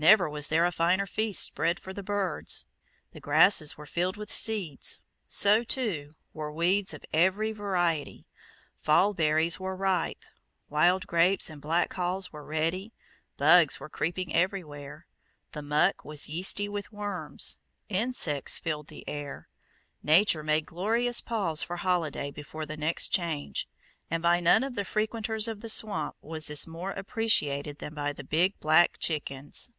Never 0.00 0.30
was 0.30 0.46
there 0.46 0.64
a 0.64 0.70
finer 0.70 1.08
feast 1.08 1.42
spread 1.42 1.80
for 1.80 1.92
the 1.92 2.04
birds. 2.04 2.66
The 3.10 3.18
grasses 3.18 3.76
were 3.76 3.84
filled 3.84 4.16
with 4.16 4.30
seeds: 4.30 5.00
so, 5.26 5.64
too, 5.64 6.12
were 6.32 6.52
weeds 6.52 6.94
of 6.94 7.04
every 7.12 7.50
variety. 7.50 8.24
Fall 8.78 9.12
berries 9.12 9.58
were 9.58 9.74
ripe. 9.74 10.24
Wild 10.68 11.08
grapes 11.08 11.50
and 11.50 11.60
black 11.60 11.92
haws 11.94 12.32
were 12.32 12.44
ready. 12.44 12.92
Bugs 13.38 13.80
were 13.80 13.88
creeping 13.88 14.32
everywhere. 14.32 15.08
The 15.50 15.62
muck 15.62 16.04
was 16.04 16.28
yeasty 16.28 16.68
with 16.68 16.92
worms. 16.92 17.58
Insects 17.88 18.56
filled 18.60 18.86
the 18.86 19.02
air. 19.08 19.48
Nature 20.00 20.44
made 20.44 20.64
glorious 20.64 21.20
pause 21.20 21.64
for 21.64 21.78
holiday 21.78 22.30
before 22.30 22.64
her 22.68 22.76
next 22.76 23.08
change, 23.08 23.68
and 24.08 24.22
by 24.22 24.38
none 24.38 24.62
of 24.62 24.76
the 24.76 24.84
frequenters 24.84 25.48
of 25.48 25.60
the 25.60 25.68
swamp 25.68 26.14
was 26.20 26.46
this 26.46 26.68
more 26.68 26.92
appreciated 26.92 27.78
than 27.80 27.94
by 27.94 28.12
the 28.12 28.22
big 28.22 28.56
black 28.60 28.98
chickens. 29.00 29.72